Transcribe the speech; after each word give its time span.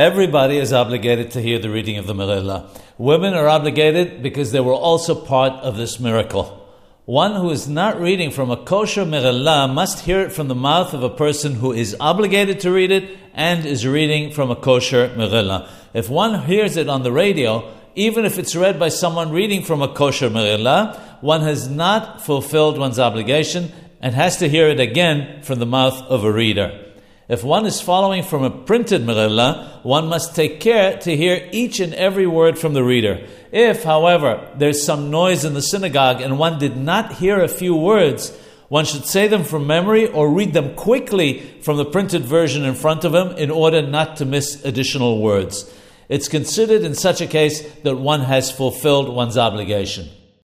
Everybody 0.00 0.56
is 0.56 0.72
obligated 0.72 1.32
to 1.32 1.42
hear 1.42 1.58
the 1.58 1.68
reading 1.68 1.98
of 1.98 2.06
the 2.06 2.14
Megillah. 2.14 2.74
Women 2.96 3.34
are 3.34 3.46
obligated 3.46 4.22
because 4.22 4.50
they 4.50 4.58
were 4.60 4.72
also 4.72 5.14
part 5.14 5.52
of 5.62 5.76
this 5.76 6.00
miracle. 6.00 6.66
One 7.04 7.34
who 7.34 7.50
is 7.50 7.68
not 7.68 8.00
reading 8.00 8.30
from 8.30 8.50
a 8.50 8.56
kosher 8.56 9.04
Megillah 9.04 9.70
must 9.70 10.06
hear 10.06 10.22
it 10.22 10.32
from 10.32 10.48
the 10.48 10.54
mouth 10.54 10.94
of 10.94 11.02
a 11.02 11.10
person 11.10 11.56
who 11.56 11.72
is 11.72 11.94
obligated 12.00 12.60
to 12.60 12.72
read 12.72 12.90
it 12.90 13.14
and 13.34 13.66
is 13.66 13.86
reading 13.86 14.32
from 14.32 14.50
a 14.50 14.56
kosher 14.56 15.10
Megillah. 15.10 15.68
If 15.92 16.08
one 16.08 16.44
hears 16.44 16.78
it 16.78 16.88
on 16.88 17.02
the 17.02 17.12
radio, 17.12 17.70
even 17.94 18.24
if 18.24 18.38
it's 18.38 18.56
read 18.56 18.78
by 18.78 18.88
someone 18.88 19.32
reading 19.32 19.62
from 19.62 19.82
a 19.82 19.92
kosher 19.92 20.30
Megillah, 20.30 20.98
one 21.20 21.42
has 21.42 21.68
not 21.68 22.22
fulfilled 22.22 22.78
one's 22.78 22.98
obligation 22.98 23.70
and 24.00 24.14
has 24.14 24.38
to 24.38 24.48
hear 24.48 24.66
it 24.68 24.80
again 24.80 25.42
from 25.42 25.58
the 25.58 25.66
mouth 25.66 26.00
of 26.04 26.24
a 26.24 26.32
reader. 26.32 26.89
If 27.30 27.44
one 27.44 27.64
is 27.64 27.80
following 27.80 28.24
from 28.24 28.42
a 28.42 28.50
printed 28.50 29.02
Megillah, 29.02 29.84
one 29.84 30.08
must 30.08 30.34
take 30.34 30.58
care 30.58 30.98
to 30.98 31.16
hear 31.16 31.48
each 31.52 31.78
and 31.78 31.94
every 31.94 32.26
word 32.26 32.58
from 32.58 32.74
the 32.74 32.82
reader. 32.82 33.24
If, 33.52 33.84
however, 33.84 34.50
there's 34.56 34.84
some 34.84 35.12
noise 35.12 35.44
in 35.44 35.54
the 35.54 35.62
synagogue 35.62 36.20
and 36.20 36.40
one 36.40 36.58
did 36.58 36.76
not 36.76 37.12
hear 37.12 37.40
a 37.40 37.46
few 37.46 37.76
words, 37.76 38.36
one 38.66 38.84
should 38.84 39.04
say 39.04 39.28
them 39.28 39.44
from 39.44 39.68
memory 39.68 40.08
or 40.08 40.28
read 40.28 40.54
them 40.54 40.74
quickly 40.74 41.38
from 41.60 41.76
the 41.76 41.84
printed 41.84 42.24
version 42.24 42.64
in 42.64 42.74
front 42.74 43.04
of 43.04 43.14
him 43.14 43.28
in 43.38 43.52
order 43.52 43.80
not 43.80 44.16
to 44.16 44.24
miss 44.24 44.64
additional 44.64 45.22
words. 45.22 45.72
It's 46.08 46.26
considered 46.26 46.82
in 46.82 46.96
such 46.96 47.20
a 47.20 47.28
case 47.28 47.62
that 47.84 47.94
one 47.94 48.22
has 48.22 48.50
fulfilled 48.50 49.08
one's 49.08 49.38
obligation. 49.38 50.08